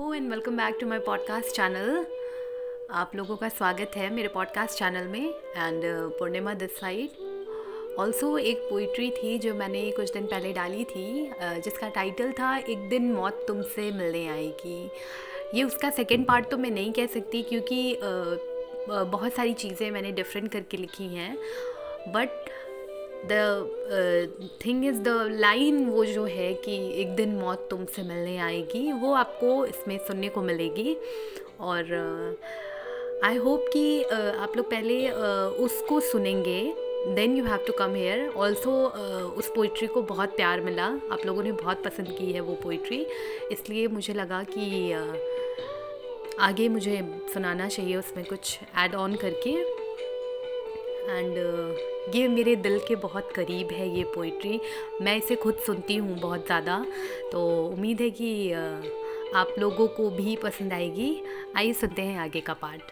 [0.00, 2.06] And welcome back to my podcast channel
[2.90, 5.82] आप लोगों का स्वागत है मेरे पॉडकास्ट चैनल में and
[6.18, 7.08] Purnima this side
[7.98, 12.56] also एक पोइट्री थी जो मैंने कुछ दिन पहले डाली थी uh, जिसका टाइटल था
[12.56, 14.90] एक दिन मौत तुमसे मिलने आएगी.
[15.54, 18.34] ये उसका सेकेंड पार्ट तो मैं नहीं कह सकती क्योंकि uh,
[18.94, 21.38] uh, बहुत सारी चीज़ें मैंने डिफरेंट करके लिखी हैं
[22.08, 22.28] but
[23.24, 28.92] the thing is the line वो जो है कि एक दिन मौत तुमसे मिलने आएगी
[28.92, 30.96] वो आपको इसमें सुनने को मिलेगी।
[31.60, 31.84] और
[33.24, 35.14] आई uh, होप कि uh, आप लोग पहले uh,
[35.64, 36.74] उसको सुनेंगे
[37.14, 38.72] then you have to come here also
[39.38, 43.06] उस पोइट्री को बहुत प्यार मिला। आप लोगों ने बहुत पसंद की है वो पोइट्री
[43.52, 45.18] इसलिए मुझे लगा कि uh,
[46.40, 47.02] आगे मुझे
[47.34, 49.77] सुनाना चाहिए उसमें कुछ ऐड ऑन करके।
[51.08, 54.60] एंड uh, ये मेरे दिल के बहुत करीब है ये पोइट्री
[55.02, 56.86] मैं इसे खुद सुनती हूँ बहुत ज़्यादा.
[57.32, 61.10] तो उम्मीद है कि uh, आप लोगों को भी पसंद आएगी.
[61.56, 62.82] आइए सुनते हैं आगे का पार्ट.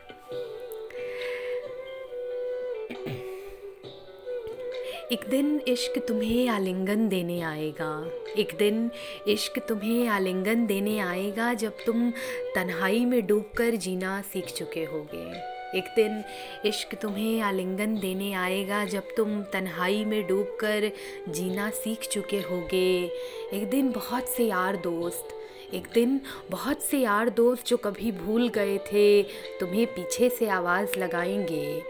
[5.13, 7.91] एक दिन इश्क तुम्हें आलिंगन देने आएगा.
[8.39, 8.91] एक दिन
[9.29, 12.11] इश्क तुम्हें आलिंगन देने आएगा जब तुम
[12.55, 15.56] तन्हाई में डूबकर जीना सीख चुके होगे.
[15.75, 16.23] एक दिन
[16.65, 20.91] इश्क तुम्हें आलिंगन देने आएगा जब तुम तन्हाई में डूबकर
[21.29, 23.11] जीना सीख चुके होगे।
[23.53, 25.29] एक दिन बहुत से यार दोस्त,
[25.75, 29.23] एक दिन बहुत से यार दोस्त जो कभी भूल गए थे,
[29.61, 31.83] तुम्हें पीछे से आवाज़ लगाएँगे।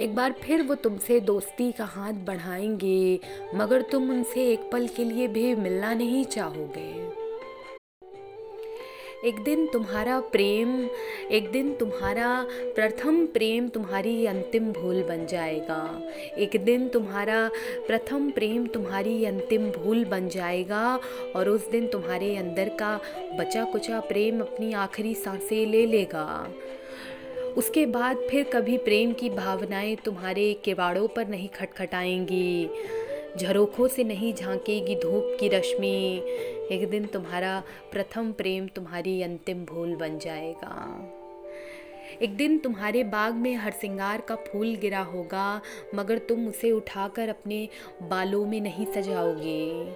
[0.00, 3.20] एक बार फिर वो तुमसे दोस्ती का हाथ बढ़ाएँगे,
[3.54, 7.17] मगर तुम उनसे एक पल के लिए भी मिलना नहीं चाहोगे।
[9.24, 10.88] एक दिन तुम्हारा प्रेम,
[11.30, 16.02] एक दिन तुम्हारा प्रथम प्रेम तुम्हारी अंतिम भूल बन जाएगा।
[16.38, 17.50] एक दिन तुम्हारा
[17.86, 21.00] प्रथम प्रेम तुम्हारी अंतिम भूल बन जाएगा
[21.36, 23.00] और उस दिन तुम्हारे अंदर का
[23.38, 26.48] बचा कुचा प्रेम अपनी आखिरी साँसें ले लेगा।
[27.56, 32.70] उसके बाद फिर कभी प्रेम की भावनाएँ तुम्हारे किवाड़ों पर नहीं खटखटाएँगी।
[33.36, 36.22] झरोखों से नहीं झांकेगी धूप की रश्मि।
[36.72, 37.62] एक दिन तुम्हारा
[37.92, 41.04] प्रथम प्रेम तुम्हारी अंतिम भूल बन जाएगा।
[42.22, 45.60] एक दिन तुम्हारे बाग में हर सिंगार का फूल गिरा होगा,
[45.94, 47.68] मगर तुम उसे उठाकर अपने
[48.02, 49.94] बालों में नहीं सजाओगे।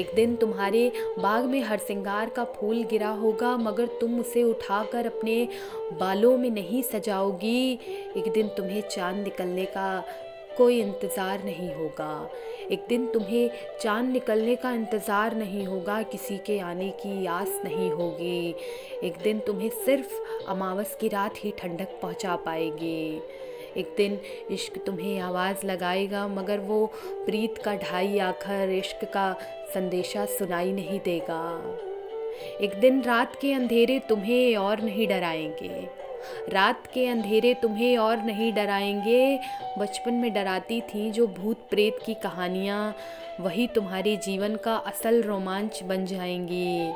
[0.00, 5.06] एक दिन तुम्हारे बाग में हर सिंगार का फूल गिरा होगा, मगर तुम उसे उठाकर
[5.06, 5.48] अपने
[5.92, 7.72] बालों में नहीं सजाओगी।
[8.16, 10.04] एक दिन तुम्हें चाँद निकलने का
[10.56, 12.30] कोई इंतज़ार नहीं होगा।
[12.70, 13.50] एक दिन तुम्हें
[13.80, 18.54] चाँद निकलने का इंतज़ार नहीं होगा, किसी के आने की आस नहीं होगी।
[19.04, 20.14] एक दिन तुम्हें सिर्फ़
[20.48, 23.22] अमावस की रात ही ठंडक पहुँचा पाएगी।
[23.76, 24.18] एक दिन
[24.50, 26.86] इश्क तुम्हें आवाज़ लगाएगा, मगर वो
[27.26, 29.32] प्रीत का ढाई आखर इश्क का
[29.74, 31.42] संदेशा सुनाई नहीं देगा।
[32.60, 36.09] एक दिन रात के अंधेरे तुम्हें और नहीं डराएँगे।
[36.48, 39.40] रात के अंधेरे तुम्हें और नहीं डराएँगे।
[39.78, 42.94] बचपन में डराती थी जो भूत प्रेत की कहानियाँ।
[43.40, 46.94] वही तुम्हारे जीवन का असल रोमांच बन जाएँगी।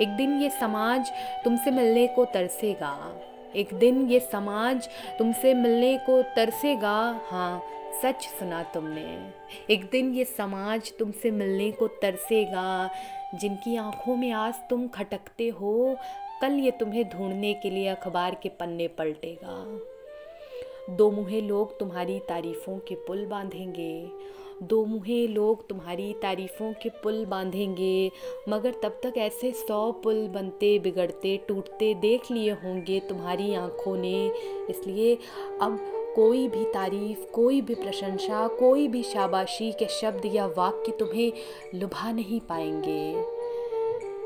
[0.00, 1.12] एक दिन ये समाज
[1.44, 3.22] तुमसे मिलने को तरसेगा।
[3.56, 4.88] एक दिन ये समाज
[5.18, 7.62] तुमसे मिलने को तरसेगा। हाँ
[8.02, 9.32] सच सुना तुमने।
[9.74, 12.90] एक दिन ये समाज तुमसे मिलने को तरसेगा।
[13.34, 15.96] जिनकी आँखों में आज तुम खटकते हो
[16.42, 19.80] कल ये तुम्हें ढूँढने के लिए अखबार के पन्ने पलटेगा।
[20.96, 24.10] दो मुहे लोग तुम्हारी तारीफ़ों के पुल बांधेंगे।
[24.62, 28.10] दो मुहे लोग तुम्हारी तारीफ़ों के पुल बांधेंगे,
[28.48, 34.26] मगर तब तक ऐसे सौ पुल बनते, बिगड़ते, टूटते देख लिए होंगे तुम्हारी आँखों ने।
[34.70, 35.14] इसलिए
[35.62, 35.78] अब
[36.16, 41.32] कोई भी तारीफ़, कोई भी प्रशंसा, कोई भी शाबाशी के शब्द या वाक्य तुम्हें
[41.74, 43.41] लुभा नहीं पाएँगे।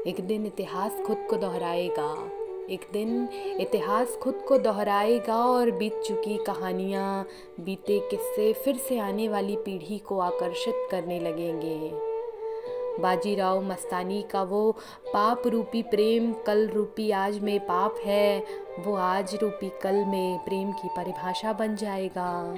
[0.06, 2.31] एक दिन इतिहास खुद को दोहराएगा।
[2.71, 3.28] एक दिन
[3.61, 7.27] इतिहास खुद को दोहराएगा और बीत चुकी कहानियाँ,
[7.61, 11.91] बीते किस्से फिर से आने वाली पीढ़ी को आकर्षित करने लगेंगे।
[13.03, 14.72] बाजीराव मस्तानी का वो
[15.15, 18.44] पाप रूपी प्रेम, कल रूपी आज में पाप है,
[18.79, 22.55] वो आज रूपी कल में प्रेम की परिभाषा बन जाएगा।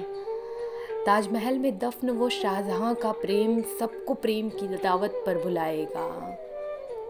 [1.05, 6.45] ताजमहल में दफन वो शाहजहाँ का प्रेम, सबको प्रेम की दावत पर बुलाएगा।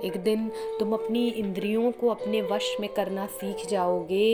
[0.04, 0.48] एक दिन
[0.80, 4.26] तुम अपनी इंद्रियों को अपने वश में करना सीख जाओगे।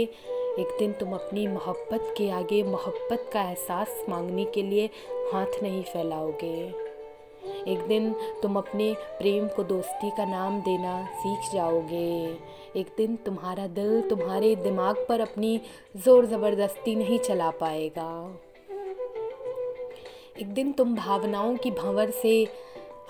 [0.59, 4.89] एक दिन तुम अपनी मोहब्बत के आगे मोहब्बत का एहसास मांगने के लिए
[5.33, 6.85] हाथ नहीं फैलाओगे।
[7.71, 12.37] एक दिन तुम अपने प्रेम को दोस्ती का नाम देना सीख जाओगे।
[12.79, 15.59] एक दिन तुम्हारा दिल तुम्हारे दिमाग पर अपनी
[15.97, 18.39] ज़ोर ज़बरदस्ती नहीं चला पाएगा।
[20.41, 22.47] एक दिन तुम भावनाओं की भंवर से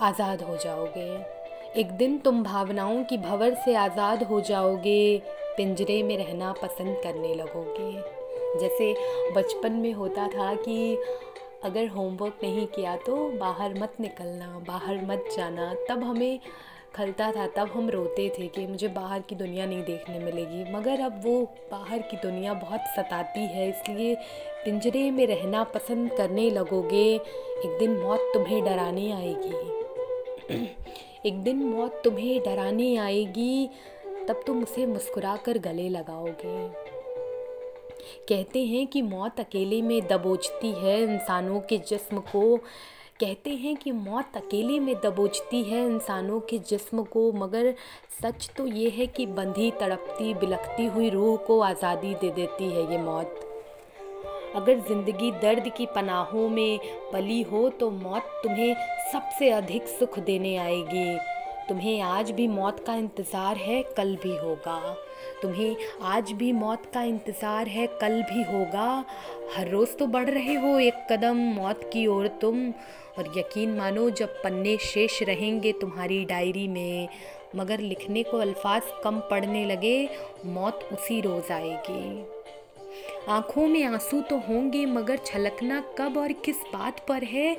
[0.02, 1.35] आज़ाद हो जाओगे।
[1.78, 5.18] एक दिन तुम भावनाओं की भंवर से आज़ाद हो जाओगे,
[5.58, 7.92] पिंजरे में रहना पसंद करने लगोगे।
[8.60, 8.94] जैसे
[9.36, 10.96] बचपन में होता था कि
[11.64, 16.40] अगर होमवर्क नहीं किया तो बाहर मत निकलना, बाहर मत जाना। तब हमें
[16.96, 21.02] खलता था, तब हम रोते थे कि मुझे बाहर की दुनिया नहीं देखने मिलेगी। मगर
[21.02, 24.16] अब वो बाहर की दुनिया बहुत सताती है, इसलिए
[24.66, 30.74] पिंजरे में रहना पसंद करने लगोगे। एक दिन मौत तुम्हें डराने आएगी।
[31.26, 33.70] एक दिन मौत तुम्हें डराने आएगी,
[34.28, 36.68] तब तुम उसे मुस्कुरा कर गले लगाओगे।
[38.30, 42.58] कहते हैं कि मौत अकेले में दबोचती है इंसानों के जिस्म को।
[43.20, 47.74] कहते हैं कि मौत अकेले में दबोचती है इंसानों के जिस्म को, मगर
[48.22, 52.92] सच तो ये है कि बंधी तड़पती, बिलखती हुई रूह को आज़ादी दे देती है
[52.92, 53.45] ये मौत।
[54.56, 56.80] अगर ज़िंदगी दर्द की पनाहों में
[57.14, 58.76] पली हो तो मौत तुम्हें
[59.14, 61.18] सबसे अधिक सुख देने आएगी।
[61.70, 64.80] तुम्हें आज भी मौत का इंतज़ार है, कल भी होगा।
[65.42, 69.06] तुम्हें आज भी मौत का इंतज़ार है, कल भी होगा।
[69.56, 72.70] हर रोज़ तो बढ़ रहे हो एक कदम, मौत की ओर तुम।
[73.18, 77.08] और यकीन मानो, जब पन्ने शेष रहेंगे तुम्हारी डायरी में,
[77.56, 79.98] मगर लिखने को अल्फाज कम पड़ने लगे,
[80.46, 82.35] मौत उसी रोज़ आएगी।
[83.30, 87.58] आँखों में आँसू तो होंगे, मगर छलकना कब और किस बात पर है,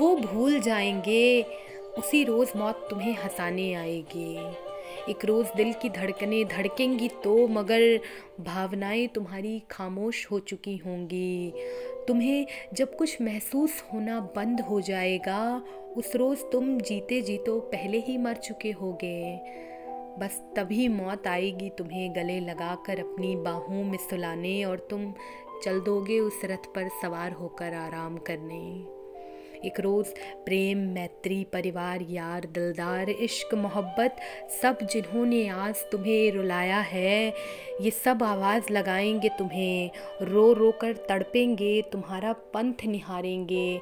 [0.00, 1.42] वो भूल जाएँगे।
[1.98, 4.36] उसी रोज़ मौत तुम्हें हंसाने आएगी।
[5.10, 8.00] एक रोज़ दिल की धड़कने धड़केंगी तो मगर
[8.40, 11.52] भावनाएँ तुम्हारी खामोश हो चुकी होंगी।
[12.08, 15.62] तुम्हें जब कुछ महसूस होना बंद हो जाएगा,
[15.96, 19.40] उस रोज़ तुम जीते जीतो पहले ही मर चुके होगे।
[20.18, 25.12] बस तभी मौत आएगी तुम्हें गले लगाकर अपनी बाहों में सुलाने और तुम
[25.64, 28.62] चल दोगे उस रथ पर सवार होकर आराम करने।
[29.64, 30.08] एक रोज़
[30.44, 34.16] प्रेम, मैत्री, परिवार, यार, दिलदार, इश्क, मोहब्बत,
[34.62, 37.34] सब जिन्होंने आज तुम्हें रुलाया है,
[37.80, 39.90] ये सब आवाज़ लगाएँगे तुम्हें।
[40.22, 43.80] रो रो कर तड़पेंगे, तुम्हारा पंथ निहारेंगे।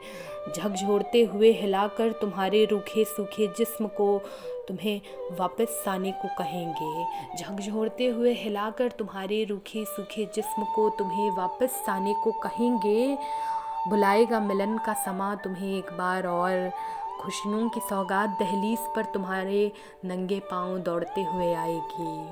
[0.56, 4.22] झकझोरते हुए हिलाकर तुम्हारे रूखे, सूखे जिस्म को
[4.68, 5.00] तुम्हें
[5.32, 7.04] वापस आने को कहेंगे।
[7.36, 13.18] झकझोरते हुए हिलाकर तुम्हारे रूखे, सूखे जिस्म को तुम्हें वापस आने को कहेंगे।
[13.88, 16.70] बुलाएगा मिलन का समा तुम्हें एक बार और।
[17.20, 19.72] खुशियों की सौगात दहलीज पर तुम्हारे
[20.04, 22.30] नंगे पाँव दौड़ते हुए आएगी।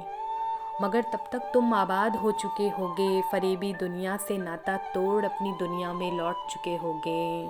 [0.82, 5.92] मगर तब तक तुम आबाद हो चुके होगे। फरेबी दुनिया से नाता तोड़ अपनी दुनिया
[5.92, 7.46] में लौट चुके होगे।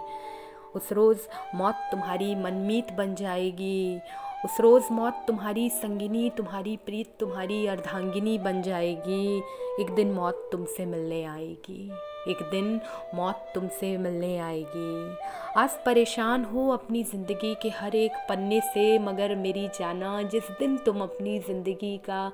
[0.75, 4.00] उस रोज़ मौत तुम्हारी मनमीत बन जाएगी।
[4.44, 9.43] उस रोज़ मौत तुम्हारी संगिनी, तुम्हारी प्रीत, तुम्हारी अर्धांगिनी बन जाएगी।
[9.81, 11.93] एक दिन मौत तुमसे मिलने आएगी।
[12.28, 12.80] एक दिन
[13.14, 15.16] मौत तुमसे मिलने आएगी।
[15.56, 20.76] आज परेशान हो अपनी ज़िंदगी के हर एक पन्ने से, मगर मेरी जाना, जिस दिन
[20.78, 22.30] तुम अपनी ज़िंदगी का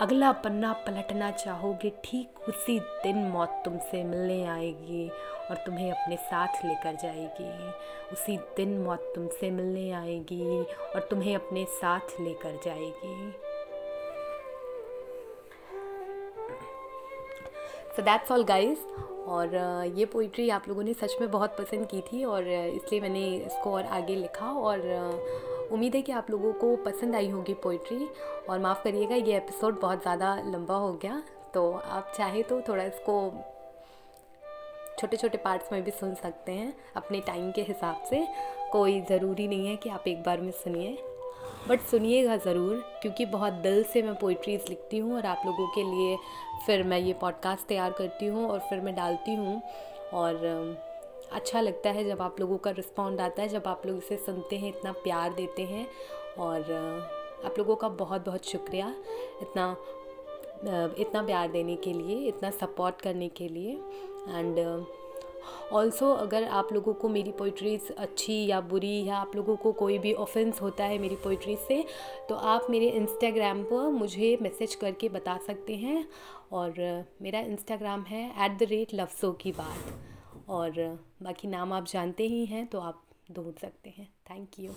[0.00, 5.08] अगला पन्ना पलटना चाहोगे, ठीक उसी दिन मौत तुमसे मिलने आएगी
[5.50, 7.72] और तुम्हें अपने साथ लेकर जाएगी।
[8.12, 13.32] उसी दिन मौत तुमसे मिलने आएगी और तुम्हें अपने साथ लेकर जाएगी।
[17.96, 18.78] सो दैट्स ऑल गाइज़
[19.26, 19.54] और
[19.96, 23.72] ये पोइट्री आप लोगों ने सच में बहुत पसंद की थी और इसलिए मैंने इसको
[23.72, 24.80] और आगे लिखा और
[25.72, 28.08] उम्मीद है कि आप लोगों को पसंद आई होगी पोइट्री
[28.50, 31.22] और माफ़ करिएगा, ये एपिसोड बहुत ज़्यादा लंबा हो गया
[31.54, 33.30] तो आप चाहे तो थोड़ा इसको
[34.98, 38.26] छोटे छोटे पार्ट्स में भी सुन सकते हैं अपने टाइम के हिसाब से।
[38.72, 40.96] कोई ज़रूरी नहीं है कि आप एक बार में सुनिए।
[41.68, 45.82] बट सुनिएगा ज़रूर, क्योंकि बहुत दिल से मैं पोइट्रीज़ लिखती हूँ और आप लोगों के
[45.82, 46.16] लिए
[46.66, 49.60] फिर मैं ये पॉडकास्ट तैयार करती हूँ और फिर मैं डालती हूँ।
[50.12, 50.36] और
[51.32, 54.56] अच्छा लगता है जब आप लोगों का रिस्पॉन्ड आता है, जब आप लोग इसे सुनते
[54.56, 55.86] हैं, इतना प्यार देते हैं।
[56.38, 56.72] और
[57.44, 58.94] आप लोगों का बहुत बहुत शुक्रिया
[59.42, 59.76] इतना
[60.98, 63.72] इतना प्यार देने के लिए, इतना सपोर्ट करने के लिए।
[64.28, 64.58] एंड
[65.72, 69.98] ऑल्सो अगर आप लोगों को मेरी पोइट्रीज़ अच्छी या बुरी, या आप लोगों को कोई
[69.98, 71.84] भी ऑफेंस होता है मेरी पोइट्री से
[72.28, 76.06] तो आप मेरे इंस्टाग्राम पर मुझे मैसेज करके बता सकते हैं।
[76.52, 82.26] और, मेरा इंस्टाग्राम है ऐट द रेट लफ्ज़ों की बात। और, बाकी नाम आप जानते
[82.26, 84.72] ही हैं तो आप ढूंढ सकते हैं। Thank you